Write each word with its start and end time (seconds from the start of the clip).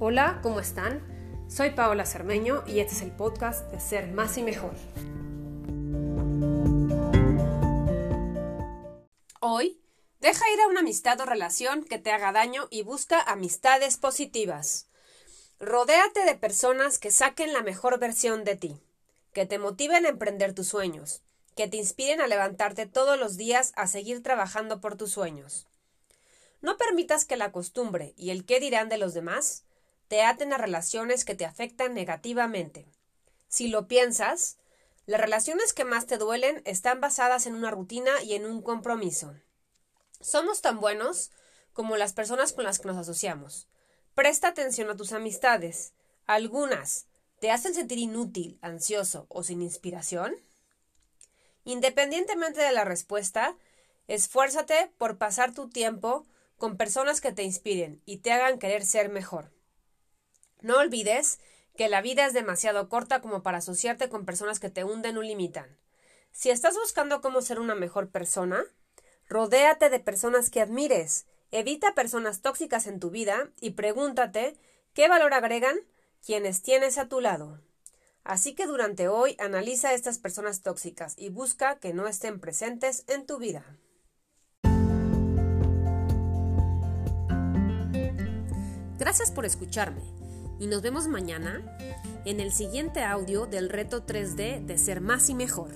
Hola, 0.00 0.38
¿cómo 0.44 0.60
están? 0.60 1.02
Soy 1.48 1.70
Paola 1.70 2.06
Cermeño 2.06 2.62
y 2.68 2.78
este 2.78 2.94
es 2.94 3.02
el 3.02 3.10
podcast 3.10 3.68
de 3.72 3.80
Ser 3.80 4.06
Más 4.12 4.38
y 4.38 4.44
Mejor. 4.44 4.76
Hoy, 9.40 9.80
deja 10.20 10.48
ir 10.52 10.60
a 10.60 10.68
una 10.68 10.80
amistad 10.80 11.20
o 11.20 11.26
relación 11.26 11.82
que 11.82 11.98
te 11.98 12.12
haga 12.12 12.30
daño 12.30 12.68
y 12.70 12.82
busca 12.82 13.20
amistades 13.20 13.96
positivas. 13.96 14.86
Rodéate 15.58 16.24
de 16.24 16.36
personas 16.36 17.00
que 17.00 17.10
saquen 17.10 17.52
la 17.52 17.62
mejor 17.62 17.98
versión 17.98 18.44
de 18.44 18.54
ti, 18.54 18.80
que 19.32 19.46
te 19.46 19.58
motiven 19.58 20.06
a 20.06 20.10
emprender 20.10 20.54
tus 20.54 20.68
sueños, 20.68 21.22
que 21.56 21.66
te 21.66 21.76
inspiren 21.76 22.20
a 22.20 22.28
levantarte 22.28 22.86
todos 22.86 23.18
los 23.18 23.36
días 23.36 23.72
a 23.74 23.88
seguir 23.88 24.22
trabajando 24.22 24.80
por 24.80 24.96
tus 24.96 25.10
sueños. 25.10 25.66
No 26.60 26.76
permitas 26.76 27.24
que 27.24 27.36
la 27.36 27.50
costumbre 27.50 28.14
y 28.16 28.30
el 28.30 28.44
qué 28.44 28.60
dirán 28.60 28.88
de 28.88 28.98
los 28.98 29.12
demás 29.12 29.64
te 30.08 30.22
aten 30.22 30.52
a 30.52 30.58
relaciones 30.58 31.24
que 31.24 31.34
te 31.34 31.44
afectan 31.44 31.94
negativamente. 31.94 32.86
Si 33.48 33.68
lo 33.68 33.86
piensas, 33.86 34.56
las 35.06 35.20
relaciones 35.20 35.72
que 35.72 35.84
más 35.84 36.06
te 36.06 36.18
duelen 36.18 36.62
están 36.64 37.00
basadas 37.00 37.46
en 37.46 37.54
una 37.54 37.70
rutina 37.70 38.22
y 38.22 38.34
en 38.34 38.44
un 38.44 38.62
compromiso. 38.62 39.34
Somos 40.20 40.60
tan 40.60 40.80
buenos 40.80 41.30
como 41.72 41.96
las 41.96 42.12
personas 42.12 42.52
con 42.52 42.64
las 42.64 42.78
que 42.78 42.88
nos 42.88 42.96
asociamos. 42.96 43.68
Presta 44.14 44.48
atención 44.48 44.90
a 44.90 44.96
tus 44.96 45.12
amistades. 45.12 45.92
Algunas 46.26 47.06
te 47.40 47.50
hacen 47.50 47.74
sentir 47.74 47.98
inútil, 47.98 48.58
ansioso 48.62 49.26
o 49.28 49.42
sin 49.42 49.62
inspiración. 49.62 50.36
Independientemente 51.64 52.60
de 52.60 52.72
la 52.72 52.84
respuesta, 52.84 53.56
esfuérzate 54.08 54.90
por 54.98 55.18
pasar 55.18 55.54
tu 55.54 55.68
tiempo 55.68 56.26
con 56.56 56.76
personas 56.76 57.20
que 57.20 57.32
te 57.32 57.44
inspiren 57.44 58.02
y 58.04 58.18
te 58.18 58.32
hagan 58.32 58.58
querer 58.58 58.84
ser 58.84 59.08
mejor. 59.08 59.52
No 60.60 60.78
olvides 60.78 61.38
que 61.76 61.88
la 61.88 62.02
vida 62.02 62.26
es 62.26 62.32
demasiado 62.32 62.88
corta 62.88 63.20
como 63.20 63.42
para 63.42 63.58
asociarte 63.58 64.08
con 64.08 64.24
personas 64.24 64.58
que 64.58 64.70
te 64.70 64.82
hunden 64.82 65.16
o 65.16 65.22
limitan. 65.22 65.78
Si 66.32 66.50
estás 66.50 66.76
buscando 66.76 67.20
cómo 67.20 67.40
ser 67.40 67.60
una 67.60 67.76
mejor 67.76 68.10
persona, 68.10 68.64
rodéate 69.28 69.88
de 69.88 70.00
personas 70.00 70.50
que 70.50 70.60
admires, 70.60 71.26
evita 71.52 71.94
personas 71.94 72.42
tóxicas 72.42 72.86
en 72.86 72.98
tu 72.98 73.10
vida 73.10 73.50
y 73.60 73.70
pregúntate 73.70 74.56
qué 74.92 75.08
valor 75.08 75.34
agregan 75.34 75.76
quienes 76.24 76.62
tienes 76.62 76.98
a 76.98 77.08
tu 77.08 77.20
lado. 77.20 77.60
Así 78.24 78.54
que 78.54 78.66
durante 78.66 79.08
hoy 79.08 79.36
analiza 79.38 79.90
a 79.90 79.94
estas 79.94 80.18
personas 80.18 80.62
tóxicas 80.62 81.14
y 81.16 81.30
busca 81.30 81.78
que 81.78 81.94
no 81.94 82.08
estén 82.08 82.40
presentes 82.40 83.04
en 83.06 83.24
tu 83.24 83.38
vida. 83.38 83.64
Gracias 88.98 89.30
por 89.30 89.46
escucharme 89.46 90.17
y 90.58 90.66
nos 90.66 90.82
vemos 90.82 91.08
mañana 91.08 91.62
en 92.24 92.40
el 92.40 92.52
siguiente 92.52 93.04
audio 93.04 93.46
del 93.46 93.68
reto 93.68 94.04
3D 94.04 94.64
de 94.64 94.78
ser 94.78 95.00
más 95.00 95.28
y 95.30 95.34
mejor. 95.34 95.70